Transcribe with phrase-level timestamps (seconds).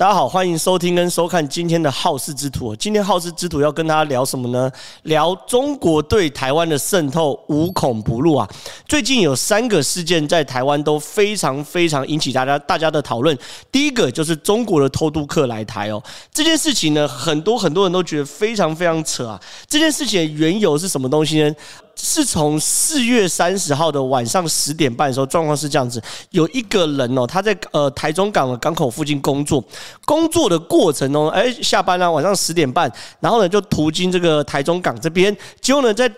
[0.00, 2.74] 大家好，欢迎收听跟收看今天的好事之徒。
[2.74, 4.72] 今天好事之徒要跟大家聊什么呢？
[5.02, 8.48] 聊中国对台湾的渗透无孔不入啊！
[8.88, 13.36] 最近有三个事件在台湾都非常非常引起大家大家的讨论。
[13.70, 19.38] 第一个就是中国的偷渡客来台哦，这件事情呢，很多很多人都觉得非常非常扯啊。
[19.68, 21.54] 这件事情的缘由是什么东西呢？
[22.02, 29.62] 是从四月三十号的晚上十点半的时候，状况是这样子：有一个人哦，他在呃台中港的港口附近工作，
[30.04, 36.10] 工作的过程中，哎，下班了，晚上十点半，然后呢就途经这个台中港这边，结果呢在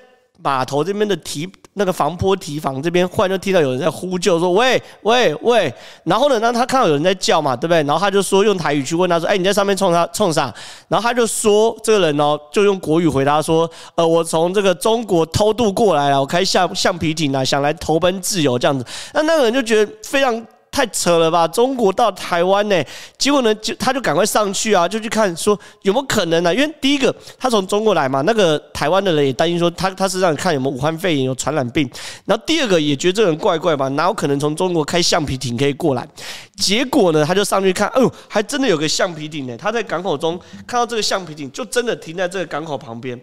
[0.42, 1.50] 码头这边的提。
[1.74, 5.72] 那个防坡堤防这边，忽然就听到有人在呼救，说：“喂喂喂！”
[6.04, 7.82] 然后呢，让他看到有人在叫嘛，对不对？
[7.84, 10.52] 然后他就说用台语去问他说：“哎，你在上面冲啥冲啥？”
[10.88, 21.46] 然后他就说：“这个人哦，就用国语回答说：‘呃，我从这个中国偷渡过来了，我开橡橡皮艇啊，想来投奔自由这样子。’那那个人就觉得非常。”太扯了吧！
[21.46, 22.82] 中国到台湾呢，
[23.18, 26.54] 结果呢，就他就赶快上去啊，就去看说有没有可能呢、啊？
[26.54, 31.88] 因为第一个他从中国来嘛，那个台湾的人也担心说他他是让你看有没有武汉肺炎有传染病。
[32.24, 36.08] 然后第二个也觉得这个人怪怪吧，哪有可能从中国开橡皮艇可以过来？
[36.56, 39.54] 结果呢，他就上去看，哦，还真的有个橡皮艇呢。
[39.58, 43.20] 他在港口中看到这个橡皮艇，就真的停在这个港口旁边。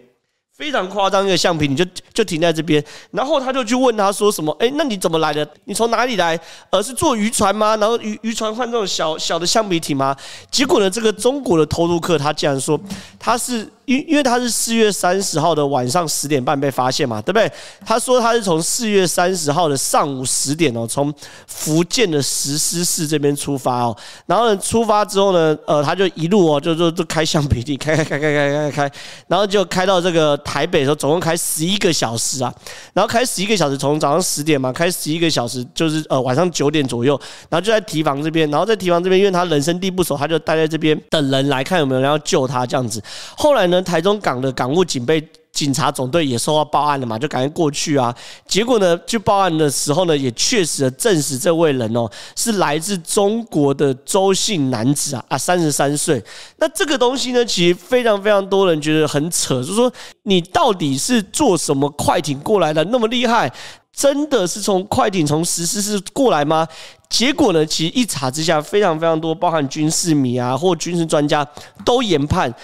[0.60, 4.54] 非常夸张一个橡皮，你就就停在这边，然后他就去问他说什么？
[4.60, 5.48] 哎，那你怎么来的？
[5.64, 6.38] 你从哪里来？
[6.68, 7.74] 呃，是坐渔船吗？
[7.78, 10.14] 然后渔渔船换这种小小的橡皮艇吗？
[10.50, 12.78] 结果呢，这个中国的偷渡客他竟然说
[13.18, 13.66] 他是。
[13.90, 17.50] 因因为他是四月三十号的晚上十点半被发现嘛，对不对？
[17.84, 21.12] 他说他是从四月三十号的上午十点哦，从
[21.48, 23.96] 福建的石狮市这边出发哦，
[24.26, 28.92] 然后呢，出发之后呢，呃，他就一路哦，就就就开橡皮艇，开开开开开开开，
[29.26, 32.54] 然后就开到这个台北的时候，总共开十一个小时啊，
[32.92, 43.02] 然后开十一个小时，从早上十点嘛，开十一个小时，就是呃晚上九点左右，然后就在提防这边，然后在提防这边，因为他人生地不熟，他就待在这边等人来看有没有人要救他这样子。
[43.36, 43.79] 后来呢？
[43.82, 48.14] 台中港的港务警备警察总队也收到报案了嘛，就赶紧过去啊。
[48.46, 56.22] 结果呢，去报案的时候呢，也确实证实这位人哦是来自中国的周姓男子啊啊，三十三岁。
[56.58, 59.92] 那这个东西呢，其实非常非常多人觉得很扯，就是说
[60.22, 63.52] 你到底是坐什么快艇过来的那么厉害？
[63.92, 66.66] 真的是从快艇从石狮市过来吗？
[67.08, 71.46] 结果呢，其实一查之下，非常非常多，包含军事迷啊或军事专家
[71.84, 72.54] 都研判。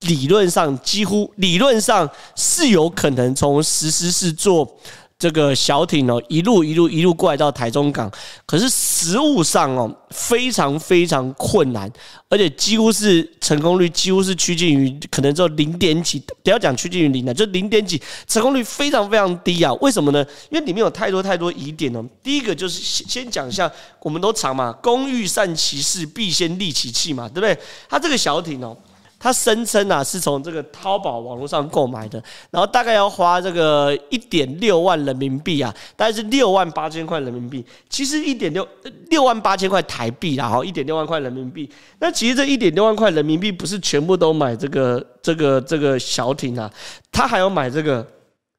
[0.00, 4.78] 理论上，几乎理论上是有可能从石狮市坐
[5.18, 8.08] 这个小艇哦，一路一路一路过来到台中港。
[8.46, 11.90] 可是实务上哦，非常非常困难，
[12.28, 19.72] 而且几乎是成功率几乎是趋近于可能只有零点几，不要讲趋近于零了，就零点几，成功率非常非常低啊！
[19.80, 20.24] 为什么呢？
[20.50, 22.04] 因为里面有太多太多疑点哦。
[22.22, 23.68] 第一个就是先先讲一下，
[24.02, 27.58] 我们都常嘛，工欲善其事，必先利其器嘛，对不对？
[27.88, 28.76] 它这个小艇哦。
[29.18, 37.64] 他声称啊，是从这个淘宝网络上购买的，然后大概要花这个一点六万人民币啊，大概是六万八千块人民币。
[37.88, 38.66] 其实一点六
[39.10, 41.68] 六万八千块台币啦，哈，一点六万块人民币。
[41.98, 46.70] 那其实这一点六万块人民币不是全部都买这个这个这个小艇啊，
[47.10, 48.06] 他还要买这个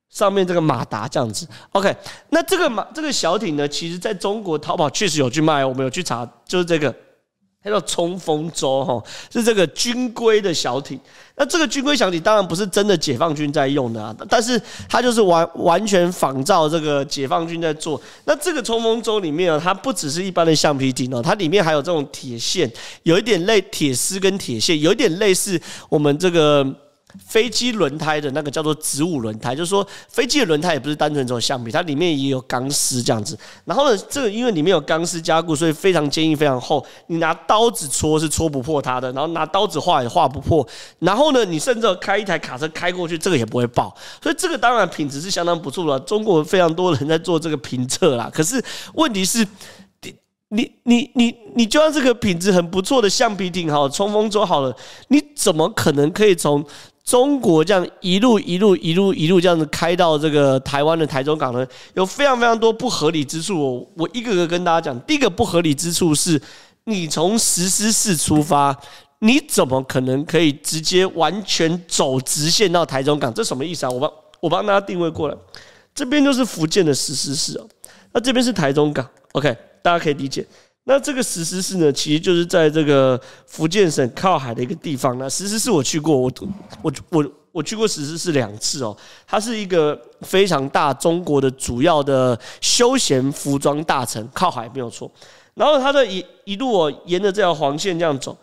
[0.09, 1.47] 上面这个马达这样子。
[1.71, 1.95] OK，
[2.31, 6.93] 那这个马这个小艇呢，其实在中国淘宝确实有去卖，我们有去查，就是这个。
[7.61, 10.99] 它叫冲锋舟哈，是这个军规的小艇。
[11.35, 18.01] 那这个军规小艇当然不是真的解放军在用的啊，但是它就是完完全仿照这个解放军在做。
[18.25, 22.71] 那这个冲锋舟里面啊，它不只是一般的橡皮艇哦，它里面还有这种铁线，
[23.03, 26.65] 有一点类铁丝跟铁线，有一点类似我们这个。
[27.17, 33.37] 飞机轮胎的那个叫做子午轮胎，就是说飞机的轮胎也不是单纯这种橡皮，它里面也有钢丝这样子。
[33.65, 36.85] 然后呢，这个因为里面有钢丝加固，所以非常坚硬、非常厚。
[37.07, 40.65] 你拿刀子戳是戳不破它的，然后拿刀子划也划不破。
[40.99, 43.95] 然后呢，你甚至开一台卡车开过去，这个也不会爆。
[44.21, 45.99] 所以这个当然品质是相当不错的。
[46.05, 48.29] 中国非常多人在做这个评测啦。
[48.31, 48.63] 可是
[48.93, 49.45] 问题是，
[50.49, 54.75] 你你你你就算这个品质很不错的橡皮艇好，冲锋舟好了，
[55.09, 56.65] 你怎么可能可以从
[57.03, 61.65] 中国这样一路一路一路一路这样子开到这个台湾的台中港呢，
[61.95, 63.59] 有非常非常多不合理之处。
[63.59, 66.39] 我我一个个跟大家讲，第一个不合理之处是，
[66.83, 68.77] 你从石狮市出发，
[69.19, 73.33] 你怎么可能可以直接完全走直线到台中港？
[73.33, 73.89] 这什么意思啊？
[73.89, 75.35] 我帮我帮大家定位过来，
[75.95, 77.67] 这边就是福建的石狮市哦，
[78.13, 80.45] 那这边是台中港，OK，大家可以理解。
[80.89, 85.15] 那这个石狮市呢，其实就是在这个福建省靠海的一个地方。
[85.19, 86.31] 那石狮市我去过，我
[86.81, 88.97] 我我我去过石狮市两次哦。
[89.27, 95.11] 它是一个非常大中国的主要的休闲服装大城，靠海没有错。
[95.53, 98.35] 然后它的一一路哦，沿着这条黄线这样走，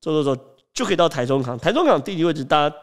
[0.00, 0.42] 走走走，
[0.74, 1.56] 就可以到台中港。
[1.56, 2.76] 台中港地理位置，大家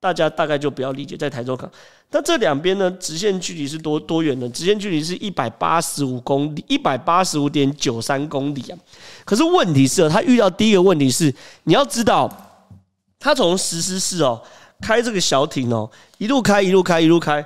[0.00, 1.70] 大家大概就不要理解，在台州港。
[2.10, 4.48] 那这两边呢，直线距离是多多远呢？
[4.48, 8.78] 直线距离是一百八十五公里，一百八十五点九三公里啊。
[9.24, 11.32] 可是问题是，他遇到第一个问题是，
[11.64, 12.28] 你要知道，
[13.18, 14.42] 他从石狮市哦
[14.80, 17.44] 开这个小艇哦，一路开一路开一路开。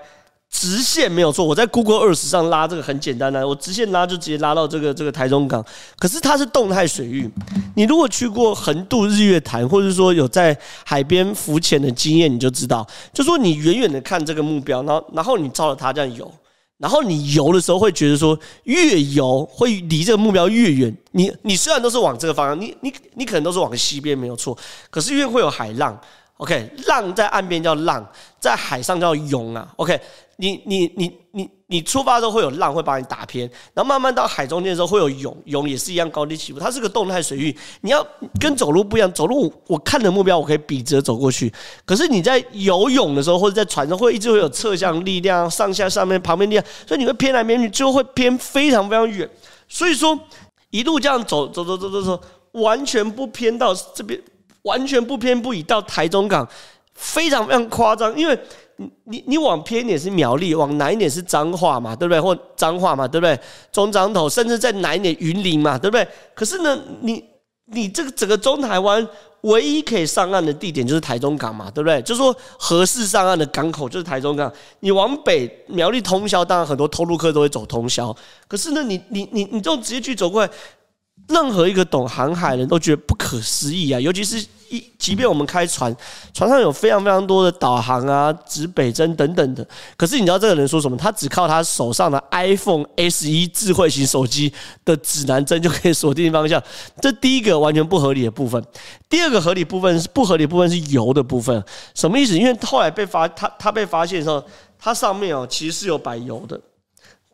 [0.55, 5.63] 直线没有错，我在 Google Earth 上拉这个很简单的，我直线拉就直接拉到这个这个台中港。
[5.99, 7.29] 可是它是动态水域，
[7.75, 16.33] 你如果去过横渡日月潭，或者说有在海边浮潜的经验，你就知道，就说你远远的看这个目标，然后然后你照着它这样游，
[16.79, 20.97] 然后你游的时候会觉得说，越游会离这个目标越远。
[21.11, 24.57] 你你虽然都是往这个方向，你你你可能都是往西边没有错，
[24.89, 26.01] 可是因为会有海浪。
[26.39, 28.05] OK，浪在岸边叫浪，
[28.41, 29.73] 在海上叫涌啊。
[29.77, 29.99] OK，
[30.37, 37.57] 你你你你你出发的时候会有浪会把你打偏，然后慢慢到海中间的时候会有涌，涌也是一样高低起伏，它是个动态水域。
[37.81, 38.07] 你要
[38.41, 41.53] 跟走路不一样，走路我看的目标我可以笔直走过去，
[41.85, 49.29] 可是你在游泳的时候或者在船上会一直会有侧向力量，上下上面旁边力量，所以你会偏来偏去，最后会偏非常非常远。
[49.69, 50.19] 所以说
[50.71, 52.21] 一路这样走走走走走走，
[52.53, 54.21] 完全不偏到这边。
[54.65, 56.49] 完全不偏不倚到台中港，
[56.95, 58.19] 非常非常夸张。
[58.19, 58.35] 因为
[58.77, 62.21] 你你你往偏一点是苗栗，往南一点是彰化嘛，对不对？
[62.21, 63.39] 或彰化嘛，对不对？
[63.71, 66.07] 中彰投，甚至在南一点云林嘛，对不对？
[66.35, 67.25] 可是呢，你
[67.67, 69.07] 你这个整个中台湾
[69.43, 72.03] 唯一可以上岸的地点就是台中港嘛，对不对？
[72.03, 74.53] 就是说合适上岸的港口就是台中港。
[74.81, 78.15] 你往北苗栗通宵，当然很多偷渡客都会走通宵。
[78.49, 80.51] 可是呢，你你你你这种直接去走过来。
[81.29, 83.99] 任何一个懂航海人都觉得不可思议啊！
[83.99, 84.37] 尤其是
[84.69, 85.95] 一，即便我们开船，
[86.35, 89.67] 船上有非常非常多的导航啊、指北针等等的，
[89.97, 90.97] 可是你知道这个人说什么？
[90.99, 94.53] 他只靠他手上的 iPhone SE 智慧型手机
[94.85, 96.63] 的指南针就可以锁定方向。
[97.01, 98.63] 这第一个完全不合理的部分。
[99.09, 101.65] 第二个合理部分是不合理部分是油的部分，
[101.95, 102.37] 什么意思？
[102.37, 104.45] 因为后来被发他他被发现的时候，
[104.79, 106.61] 它上面哦其实是有摆油的，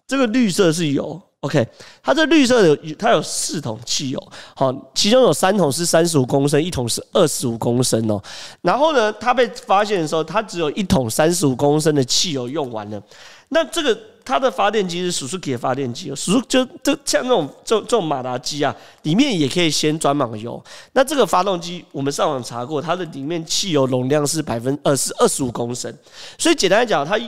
[0.06, 1.20] 这个绿色是油。
[1.40, 1.66] OK，
[2.02, 8.22] 它这绿色的它有四桶汽油，好，其中有三桶是三十五公升，一桶是二十五公升哦。
[8.60, 13.02] 然后呢，它被发现的时候，它只有一桶三十五公升的汽油用完了。
[13.48, 20.62] 那这个它的发电机是 Suzuki 的发电机鼠就就像那种这这种马达机啊，里面也可以先装满油。
[20.92, 25.90] 那这个发动机我们上网查过，它的里面汽油容量是百分呃是二十五公升，
[26.36, 27.18] 所以简单来讲，它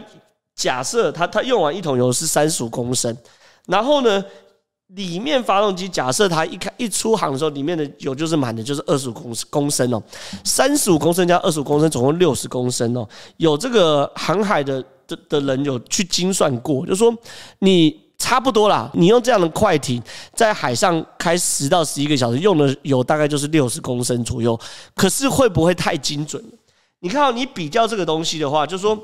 [0.55, 3.17] 假设它它用完一桶油是三十五公升。
[3.67, 4.25] 然后呢，
[4.89, 10.03] 里面发动机假设它一开一出航的时候，里面的油就是满的，就是二十五公公升哦，
[10.45, 13.09] 三十五公升加二十五公升，总共六十公升哦。
[13.37, 17.17] 有这个航海的的的人有去精算过，就说
[17.61, 20.03] 你差不多啦，你用这样的快艇
[20.35, 24.59] 在海上开十到十一个小时，用的油大概就是六十公升左右。
[24.95, 26.45] 可是会不会太精准？
[26.99, 28.99] 你看到你比较这个东西的话，就说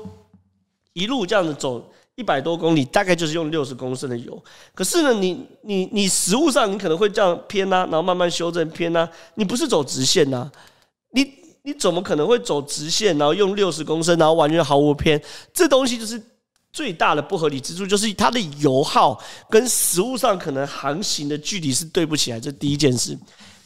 [0.93, 1.83] 一路这样子走。
[2.19, 4.43] 一百多公里，大概就是用六十公升的油。
[4.75, 9.09] 可是呢，你你你实物上你可能会这样偏啊，然后慢慢修正偏啊。
[9.35, 10.51] 你不是走直线呐、啊？
[11.11, 11.25] 你
[11.63, 15.21] 你怎么可能会走直线，然后用六十公升，然后完全毫无偏？
[15.53, 16.21] 这东西就是
[16.73, 19.17] 最大的不合理之处，就是它的油耗
[19.49, 22.39] 跟实物上可能航行的距离是对不起来。
[22.39, 23.17] 这第一件事。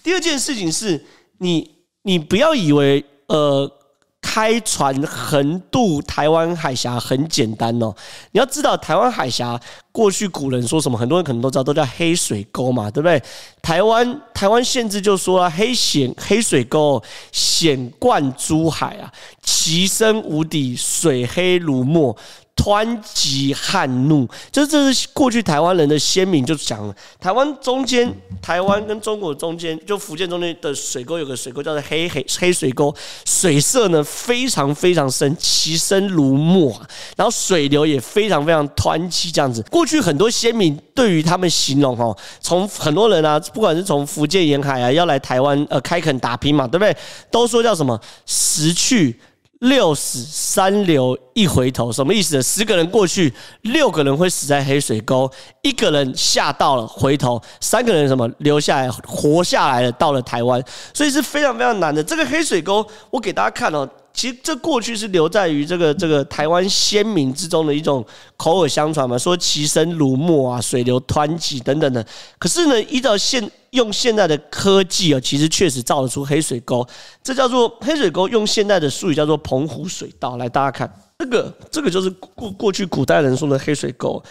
[0.03, 1.03] 第二件事情是
[1.39, 1.67] 你
[2.03, 3.79] 你不要以为呃。
[4.23, 7.93] 开船横渡台湾海峡很简单哦，
[8.31, 9.59] 你要知道台湾海峡
[9.91, 13.21] 过去古人说什么，很多人可能都知道，都叫黑水沟嘛，对不对？
[13.61, 19.11] 台湾台湾县志就说了，黑险黑水沟险贯珠海啊，
[19.43, 22.15] 其深无底，水黑如墨。
[22.55, 26.95] 湍急撼怒，这这是过去台湾人的先民就讲了。
[27.19, 28.10] 台湾中间，
[28.41, 32.95] 台湾跟中国中间，就福建中间的水沟有个水沟叫做黑黑黑水沟，
[33.25, 36.72] 水色呢非常非常深，其深如墨，
[37.17, 39.62] 然后水流也非常非常湍急这样子。
[39.72, 46.95] 过去很多先民对于他们形容哦，从很多人啊，不管是从福建沿海啊要来台湾呃开垦打拼嘛，对不对？
[47.31, 49.19] 都说叫什么十去。
[49.63, 52.43] 六死三留一回头，什么意思呢？
[52.43, 55.29] 十个人过去，六个人会死在黑水沟，
[55.62, 60.62] 一个人吓到了回头，三个人什么留下来活下来了，到了台湾，
[60.93, 62.03] 所以是非常非常难的。
[62.03, 63.88] 这个黑水沟，我给大家看哦。
[64.13, 68.05] 其实这过去是留在于这个这个台湾先民之中的一种
[68.38, 72.05] 口耳相传嘛，说其深如墨啊，水流湍急等等的。
[72.38, 76.88] 可是呢，依照现用现在的科技啊，其实确实造得出黑水沟。
[77.24, 80.38] 这叫做黑水沟，用现在的术语叫做澎湖水道。
[80.38, 84.24] 来，大家看这个，这个就是过过去古代人说的黑水沟。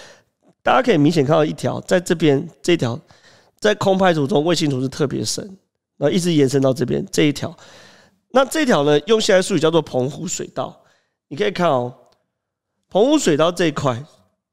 [0.62, 2.99] 大家可以明显看到一条，在这边这条
[3.59, 5.45] 在空拍图中卫星图是特别深。
[5.99, 7.55] 然后一直延伸到这边这一条。
[8.33, 10.77] 那这条呢，用现在术语叫做澎湖水道。
[11.29, 11.93] 你可以看哦，
[12.91, 13.97] 澎湖水道这一块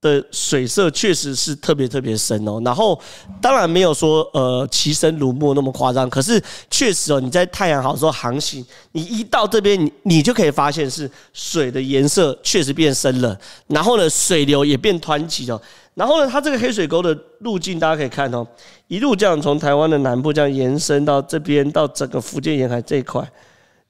[0.02, 2.62] 的水色确实是特别特别深哦。
[2.64, 2.98] 然后
[3.42, 15.62] 当然没有说呃其深如墨那么夸张，可是确实哦，你在太阳好的时候航行，你一到这边，你你就可以发现是水的颜色确实变深了，然后呢，水流也变湍急了。
[15.96, 18.48] 然后呢，它这个黑水沟的路径大家可以看哦，
[18.88, 23.30] 一路这样从台湾的南部这样延伸到这边，到整个福建沿海这一块。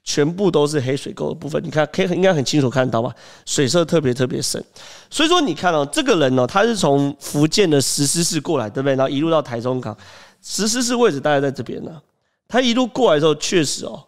[0.03, 3.13] 全部都是黑水沟的部分，你看可以应该很清楚看到吧？
[3.45, 4.63] 水色特别特别深，
[5.09, 8.95] 所以说你看哦，这个人哦，他是从福建的石狮市过来，对不对？
[8.95, 9.95] 然后一路到台中港，
[10.41, 12.01] 石狮市位置大概在这边呢。
[12.47, 14.03] 他一路过来的时候，确实哦，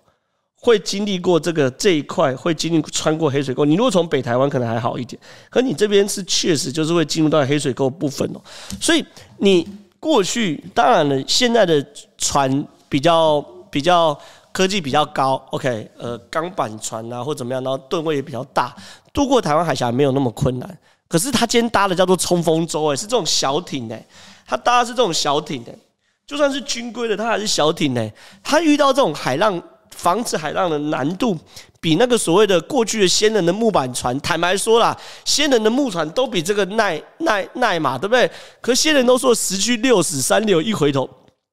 [0.55, 3.63] 会经历过这个这一块，会经历穿过黑水沟。
[3.63, 5.21] 你如果从北台湾可能还好一点，
[5.51, 8.41] 可你这边是确实就是会进入到黑水沟部分哦。
[8.79, 9.05] 所以
[9.37, 9.67] 你
[9.99, 11.85] 过去当然了，现在的
[12.17, 14.19] 船比较比较。
[14.53, 18.75] 科技比较高，OK，呃，钢板船啊或怎么样，然后吨位也比较大，
[19.13, 20.77] 渡过台湾海峡没有那么困难。
[21.07, 24.05] 可是他今天搭的叫做冲锋舟，诶，是这种小艇诶，
[24.45, 25.77] 他搭的是这种小艇诶，
[26.25, 29.61] 就算是军规的，他还是小艇诶，他遇到这种海浪，
[29.95, 31.37] 防止海浪的难度，
[31.79, 38.29] 比那个所谓的过去的先人的木板船，坦白说啦，先人的木船都比这个耐耐耐嘛，对不对？
[38.61, 41.09] 可是先人都说十去六死三流一回头，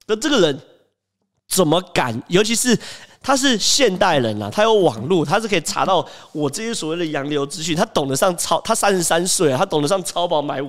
[0.06, 0.60] 那这个人。
[1.48, 2.22] 怎么敢？
[2.28, 2.78] 尤其是
[3.22, 7.74] 他是现代人啊，他有网络，他是可以查到我这些所谓的洋流资讯。
[7.74, 10.60] 他懂得上超，他三十三岁，他懂得上超跑买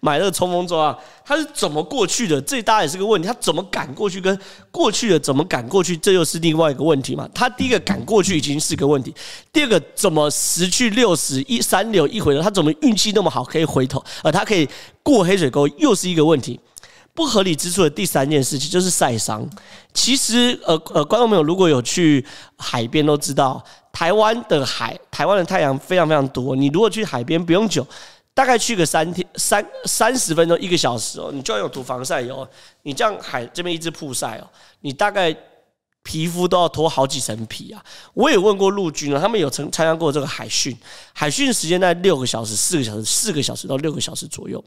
[0.00, 0.96] 买那个冲锋舟啊。
[1.24, 2.40] 他是怎么过去的？
[2.42, 3.26] 这大家也是个问题。
[3.26, 4.20] 他怎么赶过去？
[4.20, 4.38] 跟
[4.70, 5.96] 过去的怎么赶过去？
[5.96, 7.28] 这又是另外一个问题嘛。
[7.32, 9.14] 他第一个赶过去已经是个问题，
[9.52, 12.42] 第二个怎么十去六十一三流一回头？
[12.42, 14.04] 他怎么运气那么好可以回头？
[14.22, 14.68] 而他可以
[15.02, 16.60] 过黑水沟，又是一个问题。
[17.14, 19.48] 不合理之处的第三件事情就是晒伤。
[19.92, 22.24] 其实，呃呃，观众朋友如果有去
[22.58, 26.56] 海边都知道，台湾的海，台湾的太阳非常非常多。
[26.56, 27.86] 你如果去海边不用久，
[28.34, 32.46] 大概去个三天三三十分钟一个小时哦，你就要有涂防晒油。
[32.82, 35.32] 你这样海这边一直曝晒哦，你大概
[36.02, 37.80] 皮肤都要脱好几层皮啊。
[38.12, 40.76] 我也问过陆军啊，他们有曾参加过这个海训，
[41.12, 44.62] 海训时间在六个小时、四个小时、四个小时到六个小时左右。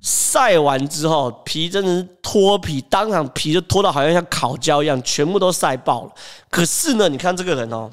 [0.00, 6.12] 晒完之后，皮真的是脱皮，当场皮就脱到好像像烤焦一样，全部都晒爆了。
[6.48, 7.90] 可是呢，你看这个人哦，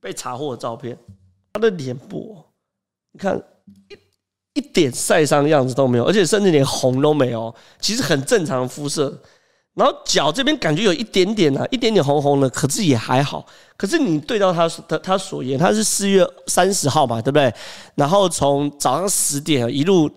[0.00, 0.98] 被查获的照片，
[1.52, 2.36] 他的脸部，
[3.12, 3.40] 你看
[3.88, 9.22] 一一点晒伤的样子都没有，而且甚至连红都没有，其实很正常肤色。
[9.74, 13.46] 然后脚这边感觉有一点点啊，一点点红红的，可是也还好。
[13.76, 17.54] 可是你对到他他他所言，他是四月三十号嘛，对不对？
[17.94, 20.10] 然后从早上十点一路。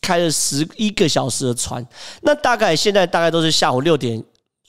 [0.00, 1.86] 开了十一个小时的船，
[2.22, 4.22] 那大概现在大概都是下午六点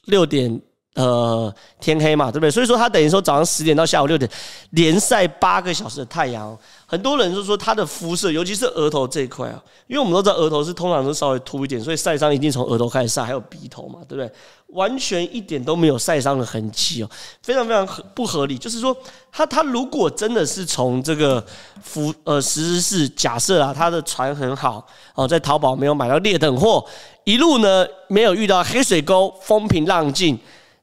[0.05, 0.61] 六点
[0.95, 2.51] 呃天黑嘛，对不对？
[2.51, 4.29] 所以说他等于说早上十点到下午六点
[4.71, 6.57] 连晒八个小时的太阳。
[6.88, 14.32] 很多人就说他的肤色，尤其是额头这一块啊，因为我们都知道额头是通常都稍微秃一点，所以晒伤一定从额头开始晒，还有鼻头嘛，对不对？
[14.70, 17.10] 完全一点都没有晒伤的痕迹哦，
[17.42, 18.58] 非常非常不合理。
[18.58, 18.96] 就是说，
[19.32, 21.44] 他他如果真的是从这个
[21.82, 26.86] 福呃石狮市假设啊，他的船很好哦，在淘宝没有买到劣等货，
[27.24, 30.38] 一路呢没有遇到黑水沟，风平浪静。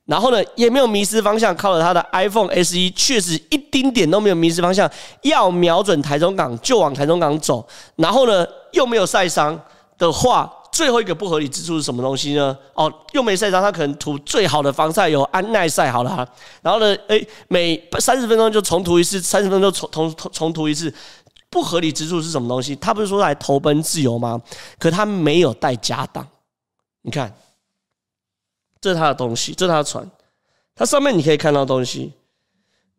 [0.05, 4.91] 然后呢，也没有迷失方向，靠着他的 iPhone SE，确实一丁点都没有迷失方向，
[5.23, 7.65] 要瞄准台中港就往台中港走。
[7.95, 9.59] 然后呢，又没有晒伤
[9.97, 12.57] 的话，最后一个不合理之处是什么东西呢？
[12.75, 16.27] 哦，又没晒伤，他可能涂最好的防晒油安耐晒好了哈。
[16.63, 20.93] 然后呢，诶，每三十分钟就重涂一次，三十分钟重重重重涂一次，
[21.49, 22.75] 不合理之处是什么东西？
[22.75, 24.41] 他不是说来投奔自由吗？
[24.81, 26.27] 可他没有带家当，
[27.03, 27.33] 你看。
[28.83, 30.07] 这是他的东西，这是他的船，
[30.75, 32.12] 它上面你可以看到东西，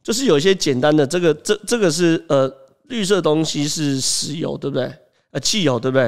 [0.01, 2.51] 就是有一些简单的，这个这这个是呃
[2.85, 4.91] 绿色东西是石油，对不对？
[5.31, 6.03] 呃，汽油，对不对？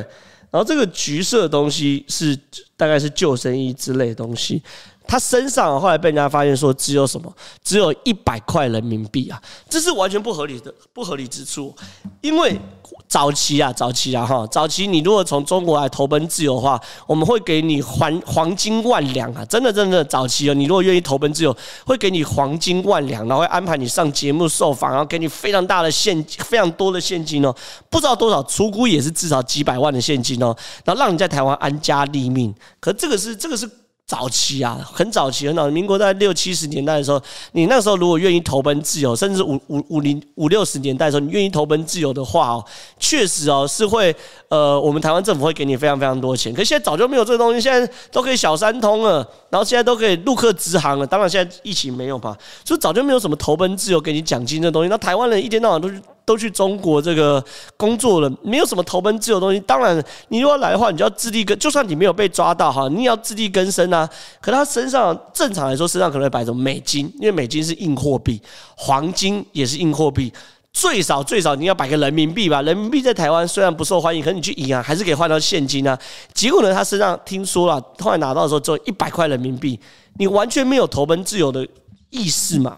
[0.50, 2.40] 然后这个橘色的东西是
[2.78, 4.64] 大概是救生衣之类的东西。
[5.08, 7.32] 他身上后来被人家发现说只有什么，
[7.64, 11.74] 只有一百块人民币啊，这是完全不合理的不合理之处。
[12.22, 12.60] 因为
[13.08, 27.56] 早期啊，早期啊哈，早期你如果从中国来投奔自由的话，我们会给你黄黄金万两啊，真的真的早期哦，你如果愿意投奔自由，会给你黄金万两，然后会安排你上节目受访，然后给你非常大的现非常多的现金哦，
[27.90, 32.54] 不知道多少，出估也是至少几百万的现金哦，然后让你在台湾安家立命。
[32.80, 33.70] 可这个是这个是。
[34.08, 37.20] 早期啊，很早期，很早，民国在六七十年代的时候，
[37.54, 42.66] 你那时候如果愿意投奔自由，甚至五五五零五六十年代的时候，你愿意投奔自由的话哦，
[43.00, 44.16] 确实哦是会，
[44.50, 46.54] 呃，我们台湾政府会给你非常非常多钱。
[46.54, 51.08] 可现在早就没有这个东西，现在都可以小三通了，然后现在都可以陆客直航了。
[51.08, 54.90] 当然现在疫情没有吧，所以早就没有什么投奔自由给你奖金的东西。
[54.90, 56.00] 那台湾人一天到晚都是。
[56.26, 57.44] 都去中国这个
[57.78, 59.60] 工作了，没有什么投奔自由的东西。
[59.60, 64.10] 当然，你如果来的话，你就要自力更，就算你没有被抓到哈，你也要自力更生啊。
[64.42, 68.42] 可他身上正常来说，身上可能会摆什么美金，因为美金是硬货币，
[68.76, 70.34] 黄金也是硬货币。
[70.74, 75.98] 最少最少你要摆个人民币吧，人民币在台湾虽然不受欢迎，可是你去银行还是可以换到现金啊。
[76.34, 79.80] 结果呢，他身上听说了，后来拿到的时候只有一百块人民币，
[80.18, 81.66] 你完全没有投奔自由的
[82.10, 82.78] 意识嘛。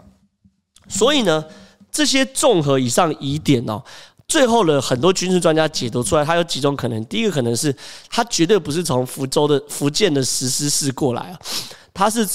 [0.86, 1.44] 所以呢。
[1.90, 3.82] 这些综合以上疑点哦，
[4.26, 7.04] 最后的很多军事专家解读出来，它有几种可能。
[7.06, 7.74] 第一个可能是，
[8.10, 11.38] 它绝对不是从福州的福建的石狮市过来啊，
[11.92, 12.28] 它是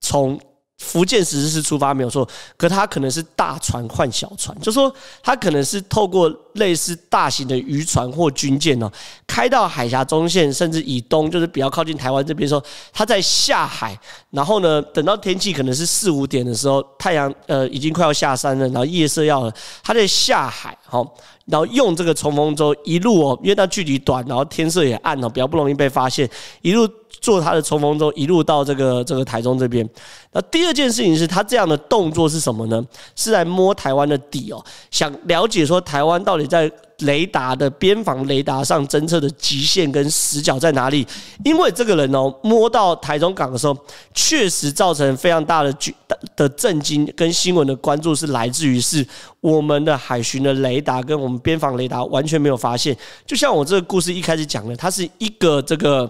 [0.00, 0.40] 从。
[0.80, 8.90] 福建实施是出发没有错，可它可能是大船换小船，就说它可能是透过类似大型的渔船或军舰哦，
[9.26, 13.96] 开到海峡中线甚至以东，就是比较靠近台湾这边的时候，它在下海，
[14.30, 21.06] 然后呢，等到天气可能是四五点的时候，太阳呃已经快要下山了，然后夜色要了，它在下海，好，
[21.44, 26.26] 然后用这个冲锋舟一路哦，因为它距离短，然后天色也暗哦，比较不容易被发现，
[26.62, 26.88] 一路。
[27.20, 29.88] 坐他的冲锋舟一路到这个这个台中这边。
[30.32, 32.84] 那第二件事情是他这样的动作是什么呢？
[33.16, 41.06] 是来摸台湾的底哦，想了解说台湾到底在雷达的边防雷达上侦测的极限跟死角在哪里？
[41.44, 43.76] 因为这个人哦，摸到台中港的时候，
[44.14, 45.94] 确实造成非常大的巨
[46.36, 49.04] 的震惊跟新闻的关注，是来自于是
[49.40, 52.96] 我们的海巡的雷达跟我们边防雷达完全没有发现。
[53.26, 56.08] 就像我这个故事一开始讲的，它是一个这个。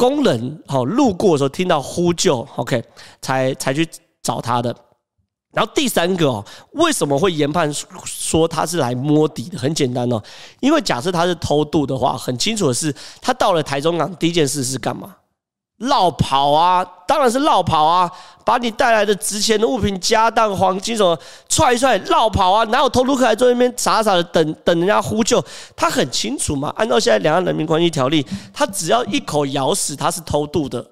[0.00, 2.82] 工人好路过的时候听到呼救，OK，
[3.20, 3.86] 才才去
[4.22, 4.74] 找他的。
[5.52, 6.42] 然后第三个哦，
[6.72, 7.70] 为什么会研判
[8.06, 9.58] 说他是来摸底的？
[9.58, 10.22] 很简单哦，
[10.60, 15.14] 因为假设他是偷渡的话，很清楚的是，他到了台中港第一件事是干嘛？
[15.80, 18.10] 绕跑啊，当然是绕跑啊！
[18.44, 22.64] 把你带来的值钱的物品、家当、黄金什么踹一踹，绕跑啊！
[22.64, 25.42] 哪有偷渡客来坐那边傻傻的等等人家呼救？
[25.74, 26.70] 他很清楚嘛。
[26.76, 30.84] 按照现在两岸人民关系条例，他只要一口咬死他是偷渡的，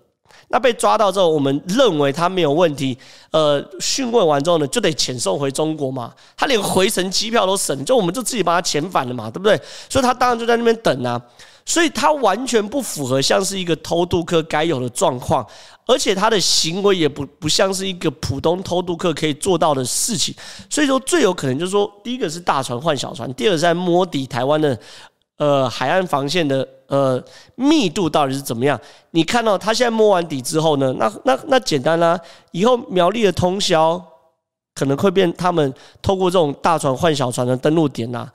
[0.49, 2.97] 那被抓到之后，我们认为他没有问题。
[3.31, 6.11] 呃，讯问完之后呢，就得遣送回中国嘛。
[6.35, 9.61] 他连回程机票都省，就我们就自己把他遣返了嘛，对不对？
[9.91, 11.21] 所以他当然就在那边等啊。
[11.69, 15.47] 所以他完全不符合像是一个偷渡客该有的状况，
[15.87, 20.35] 而且他的行为也不不像是一个普通偷渡客可以做到的事情。
[20.71, 24.79] 所以说最有可能就是说，第一个是大船换小船，第二个是在摸底台湾的
[25.37, 27.23] 呃海岸防线的呃
[27.55, 28.81] 密度到底是怎么样。
[29.11, 32.19] 你看到他现在摸完底之后呢，那那那简单啦，
[32.53, 34.03] 以后苗栗的通宵
[34.75, 38.27] 可能会变他们透过这种大船换小船的登陆点呐，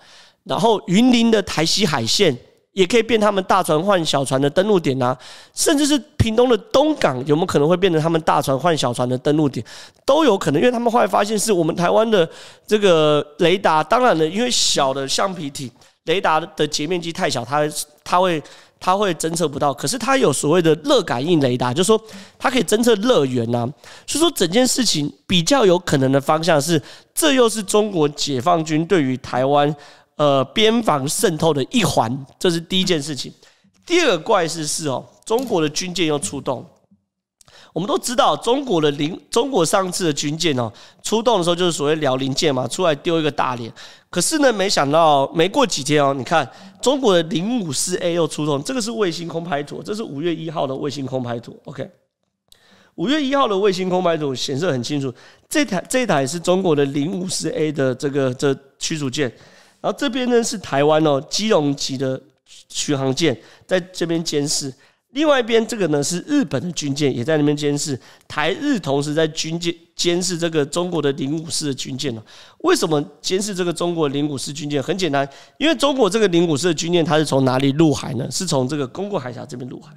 [0.44, 2.38] 然后云林的台西海线。
[2.74, 5.16] 也可以变他们大船换小船的登陆点啊，
[5.54, 9.64] 甚至是屏东的东港有没有可能会变成他们大船换小船的登陆点，
[10.06, 12.28] 都有可能，因为他们后来发现是我们台湾的
[12.66, 15.70] 这个雷达，当然了，因为小的橡皮艇
[16.06, 17.62] 雷达的截面积太小，它
[18.04, 18.42] 它会
[18.80, 22.02] 它会侦测不到，可是它有所谓的热感应雷达，就是说
[22.40, 23.70] 它可以侦测热源呐，
[24.08, 26.82] 所以说整件事情比较有可能的方向是，
[27.14, 29.76] 这又是中国解放军对于台湾。
[30.16, 33.34] 呃，边防渗透的一环，这是第一件事情。
[33.86, 36.66] 第二个怪事是哦，中国的军舰又出动。
[37.74, 40.72] 我们都知道，中国的零，中国上次的军舰哦，
[41.02, 43.74] 出动的时候就是所谓辽宁舰嘛，出来丢一个大脸。
[44.12, 46.48] 可是呢，没想到没过几天哦，你看
[46.80, 51.60] 中国的零五四 A 又出动，这个是卫星空拍图，这是五月一号的卫星空拍图。
[51.66, 51.90] OK，
[52.96, 55.12] 五月一号的卫星空拍图显示很清楚，
[55.50, 59.36] 这台这台是中国的零五四 A 的这个这驱逐舰。
[59.84, 62.20] 然后这边呢是台湾哦，基隆级的
[62.70, 64.74] 巡航舰在这边监视。
[65.10, 68.00] 另外一边这个呢是日本的军舰，也在那边监视。
[68.26, 72.24] 台日同时在军舰监视这个中国的零五四的军舰呢？
[72.60, 74.82] 为什么监视这个中国零五四军舰？
[74.82, 78.26] 很简单，因为中国这个零五四的军舰它是从哪里入海呢？
[78.32, 79.94] 是从这个公共海峡这边入海。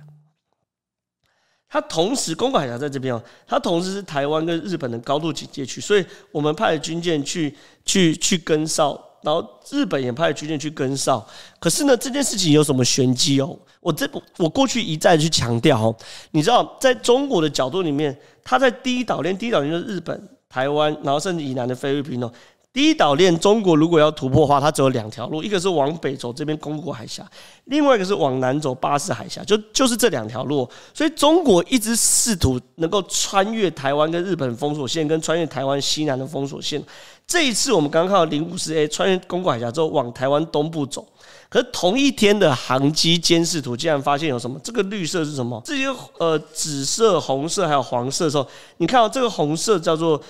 [1.68, 9.01] 它同时公共海峡在这边哦，它同时是台湾跟日本的高度警戒区，所以我们派军舰去去去跟哨。
[9.22, 11.24] 然后日本也派军舰去跟上，
[11.59, 13.59] 可是呢，这件事情有什么玄机哦？
[13.81, 15.96] 我这我过去一再去强调哦，
[16.33, 22.31] 你知道，在中国的角度里面，它在第一岛链，第一岛链就是日本、台湾，然后甚至以南的菲律宾哦。
[22.72, 27.26] 第一岛链，中国如果要突破的话，它只有两条路，一个是往北走这边宫古海峡，
[27.64, 30.68] 另外一个是往南走巴士海峡，就就是这两条路。
[30.92, 36.83] 所以中国一直试图能够穿越台湾跟日本封锁线，跟穿越台湾西南的封锁线。
[37.27, 41.07] 这一次我们刚刚看到零五四 A 穿越宫古海峡之后往台湾东部走，
[41.49, 44.59] 可是同一天的航机监视图竟然发现有什么？
[44.62, 45.61] 这个绿色是什么？
[45.65, 45.87] 这些
[46.19, 48.47] 呃紫色、红色还有黄色的时候，
[48.79, 50.23] 你看到这个红色叫做。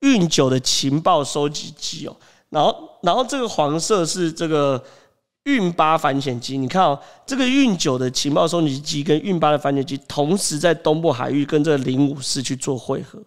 [0.00, 2.14] 运九的情报收集机哦，
[2.50, 4.82] 然后，然后这个黄色是这个
[5.44, 6.58] 运八反潜机。
[6.58, 13.18] 你看哦，这个运九的情报收集机跟运八的反潜机同时在东部海域跟这个零五四去做汇合。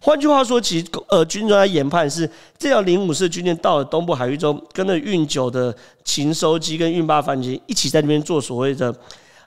[0.00, 8.94] 换句话说，其实呃，军中在研判是这条零五式军舰到了东部海域中，跟着运九的勤收机跟运八反潜机一起在那边做所谓的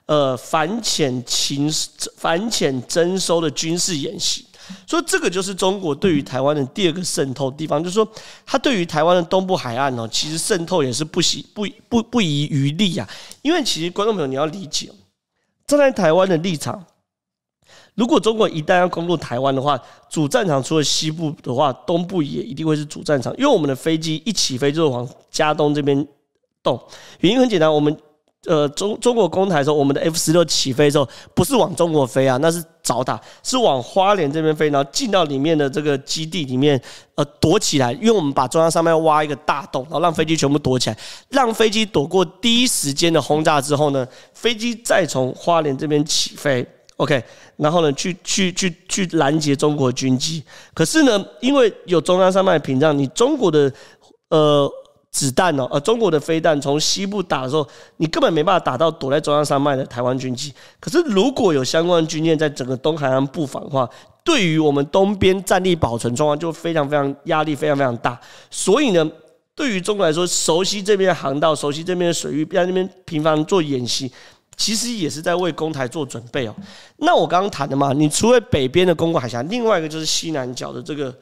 [0.06, 1.70] 呃反潜情
[2.16, 4.44] 反潜征收的军事演习。
[4.86, 8.06] 所以这个就是中国对于台湾的第二个渗透地方，就是说，
[8.44, 13.08] 它对于台湾的东部海岸哦，其实渗透也是不惜不不不遗余力啊。
[13.40, 14.90] 因为其实观众朋友你要理解，
[15.66, 16.84] 站在台湾的立场，
[17.94, 26.06] 如果中国一旦要攻入台湾的话，主战场除了西部的话，东部也一定会是主战场，因为我们的飞机一起飞就是往佳冬这边
[26.62, 26.80] 动，
[27.20, 27.96] 原因很简单，我们。
[28.46, 36.80] 呃，中中国攻台的时候，我们的 F 十六起飞的时候，不是往中国飞啊，那是找打，是往花莲这边飞，然后进到里面的这个基地里面，
[37.16, 40.96] 呃，躲起来，因为我们把中央山脉挖一个大洞，然后让飞机全部躲起来，
[41.30, 46.64] 让飞机躲过第一时间的轰炸之后呢，飞机再从花莲这边起飞
[46.98, 47.24] ，OK，
[47.56, 50.44] 然后呢，去去去去拦截中国军机。
[50.72, 53.72] 可是呢，因为有中央山脉屏障，你中国的
[54.28, 54.70] 呃。
[55.10, 60.52] 子弹哦，呃，中国的飞弹从西部打的时候，你根本没办法打到躲在中央山脉的台湾军机。
[60.78, 63.88] 可是如果有相关军舰在整个东海岸布防的话，
[64.22, 68.20] 对于我们东边战力保存状况就非常非常压力非常非常大。
[68.50, 69.10] 所以呢，
[69.54, 74.12] 对于中国来说，熟悉这边航道，熟悉这边的水域，在那边频繁做演习，
[74.58, 76.54] 其实也是在为攻台做准备哦。
[76.98, 81.14] 那我刚刚谈的嘛，你除了北边的宫古海峡，另外一个就是西南角的这个。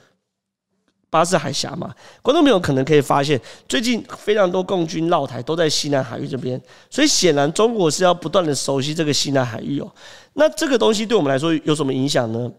[1.09, 9.90] 巴士海峡嘛，观众朋友可能可以发现，最近非常多共军绕台都在西南海域这边，所以显然中国是要不断的熟悉这个西南海域哦。
[10.35, 12.51] 那这个东西对我们来说有什么影响呢？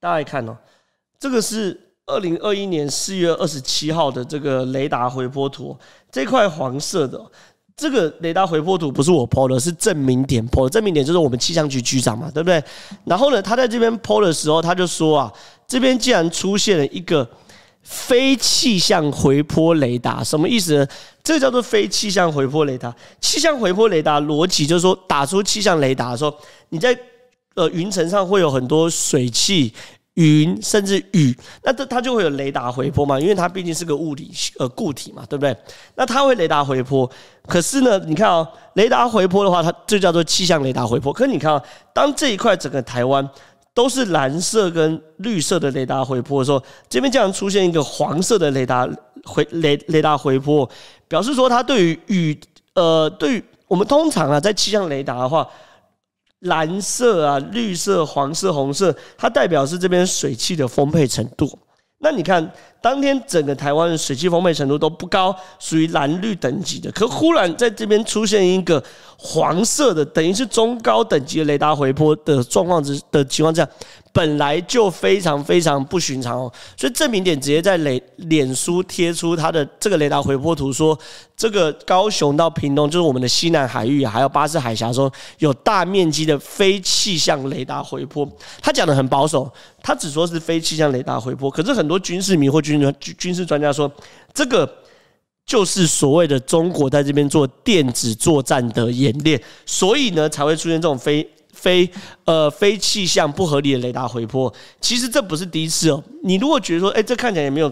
[0.00, 0.56] 大家来看哦，
[1.18, 5.74] 这个是二零二一年四月二十七号的这个雷达回波图，
[6.10, 7.24] 这块黄色的
[7.80, 10.70] 这个雷达回波图不是我 PO 的，是郑明典 PO 的。
[10.70, 12.62] 郑明典就是我们气象局局长嘛，对不对？
[13.04, 15.32] 然后呢，他在这边 PO 的时候，他就说啊，
[15.66, 17.26] 这边竟然出现了一个。
[17.82, 20.86] 非气象回波雷达什么意思呢？
[21.24, 22.94] 这个叫做非气象回波雷达。
[23.22, 26.32] 气象回波雷达逻辑就是说，打出气象雷达的时候，
[26.68, 26.96] 你在
[27.54, 29.72] 呃云层上会有很多水汽、
[30.20, 35.56] 云甚至雨，那这它就会有雷达回波嘛，因为它毕竟是个物理呃固体嘛，对不对？
[35.94, 37.10] 那它会雷达回波。
[37.46, 41.12] 可是呢，你看哦，雷达回波的话，它就叫做气象雷达回波。
[41.12, 41.62] 可是你看啊，
[41.94, 43.26] 当这一块整个台湾。
[43.72, 48.86] 都是蓝色跟绿色的雷达回波的时候，这边竟然出现一个黄色的雷达
[49.24, 50.68] 回雷雷达回波，
[51.06, 52.40] 表示说它对于雨
[52.74, 55.48] 呃，对于我们通常啊，在气象雷达的话，
[56.40, 61.58] 蓝色啊、绿色、黄色、红色，它代表是这边水汽的丰沛程度。
[62.02, 62.50] 那你看，
[62.80, 66.90] 当天整个台湾的水汽丰沛程度都不高，属于蓝绿等级的。
[66.92, 68.82] 可忽然在这边出现一个
[69.18, 73.68] 黄色的，等于是中高等级的雷达回波的状况之的情况下。
[74.12, 80.98] 本来就非常非常不寻常哦，所以郑明典直接在脸脸书贴出他的这个雷达回波图，说
[81.36, 88.28] 这个高雄到屏东就是我们的西南海域，还有巴士海峡，说有大面积的非气象雷达回波。
[88.60, 89.48] 他讲的很保守，
[89.80, 93.88] 他只说是非气象雷达回波，可是很多军事迷或军军军事专家说，
[94.34, 94.68] 这个
[95.46, 101.24] 就是所谓的中国在这边做电子作战的演练，所以呢才会出现这种非。
[101.60, 101.90] 非
[102.24, 106.02] 呃非气象不合理的雷达回波，其实这不是第一次哦。
[106.22, 107.70] 你如果觉得说，哎，这看起来也没有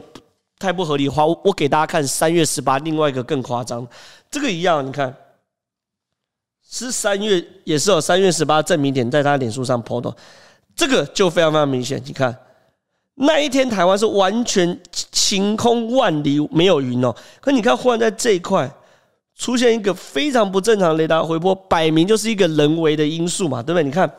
[0.59, 3.87] 太不合理的话，我我给大家看三月十八另外一个更夸张，
[4.31, 5.15] 这个一样，你看
[6.69, 10.15] 是三月也是哦，三月十八证明点在他脸书上 PO 的，
[10.77, 12.03] 这个就非常非常明显。
[12.05, 12.37] 你看
[13.15, 18.71] 那一天台湾是完全晴空万里没有云哦，可你看忽然在这一块。
[19.39, 23.85] 出现一个非常不正常雷达回波，摆明就是一个人为的因素嘛，对不对？
[23.85, 24.13] 你看，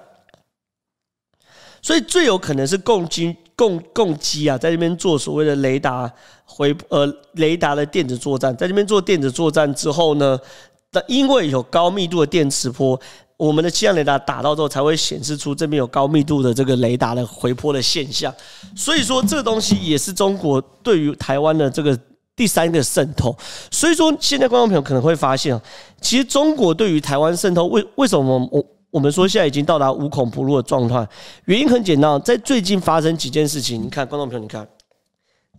[1.82, 6.10] 所以最有可能是共军共共机啊，在这边做所谓的雷达
[6.46, 10.40] 回呃雷达的电子作战，在这边做电子作战之后呢，
[10.94, 12.98] 那因为有高密度的电磁波，
[13.36, 18.34] 我们的气象雷达打到之后才会显示出这边有高密度的这个雷达的回波的现象。
[18.74, 22.00] 所以说，这东西也是中国对于台湾的这个。
[22.40, 23.38] 第三个渗透。
[23.70, 25.60] 所以说，现在观众朋友可能会发现，
[26.00, 31.06] 其实中国对于台湾渗透，为为什么我我们说现在已经到达无孔不入的状态？
[31.44, 34.66] 原因很简单，在最近发生几件事情，你看，观众朋友，你看。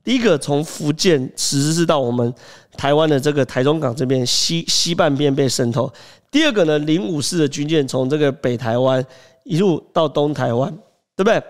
[0.02, 2.32] 第一个从福建实施到我们
[2.74, 5.92] 台湾的这个台中港这边西西半边被渗透。
[6.30, 9.04] 第二个呢，零五式的军舰从这个北台湾
[9.44, 10.70] 一路到东台湾，
[11.14, 11.42] 对不对？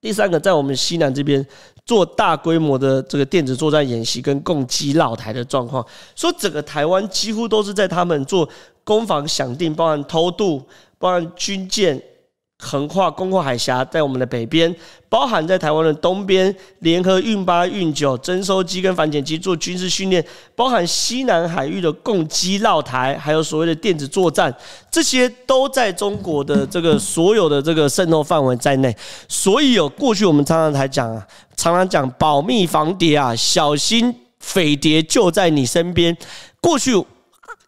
[0.00, 1.44] 第三个在我们西南这边
[1.86, 8.46] 做大规模的这个电子作战演习跟攻击绕台的状况，说整个台湾几乎都是在他们做
[8.84, 10.62] 攻防响定，包含偷渡，
[10.98, 12.02] 包含军舰。
[12.58, 14.74] 横跨攻跨海峡，在我们的北边，
[15.10, 24.52] 包含在台湾的东边，联合运八、运九征收机跟反潜机做军事训练，包含西南海域的共机绕台，还有所谓的电子作战，
[24.90, 28.96] 这些都在中国的这个所有的这个渗透范围在内。
[29.28, 36.16] 所以有过去我们常常才讲啊，常常讲保密防谍啊，小心匪谍就在你身边。
[36.60, 37.04] 过去。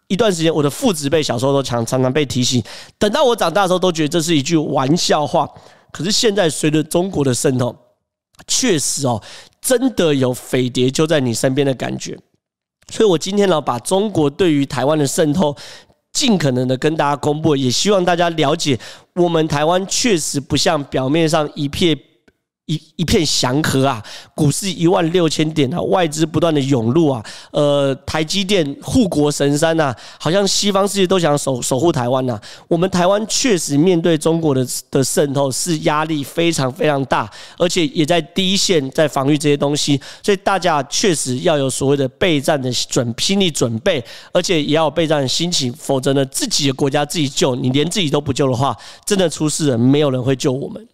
[0.09, 2.61] 一段时间，我的父执辈小时候都常常常被提醒，
[2.97, 5.47] 等到我长大的时候，都觉得这是一句玩笑话。
[5.91, 7.75] 可是现在，随着中国的渗透，
[8.47, 9.21] 确实哦，
[9.61, 12.17] 真的有匪谍就在你身边的感觉。
[12.91, 15.55] 所以我今天呢，把中国对于台湾的渗透，
[16.11, 18.79] 尽可能的跟大家公布，也希望大家了解，
[19.13, 21.95] 我们台湾确实不像表面上一片。
[22.69, 23.99] 一一片祥和啊，
[24.35, 32.39] 股市一万六千点啊，外资不断的涌入啊，呃，台积电护国神山呐，好像西方世界都想守守护台湾呐。
[32.67, 37.27] 我们台湾确实面对中国的的渗透是压力非常非常大，
[37.57, 50.87] 而且也在第一线在防御这些东西，所以大家确实要有所谓的备战的准心理准备，而且也要有备战的心情，否则呢，自己的国家自己救，你连自己都不救的话，真的出事了，没有人会救我们。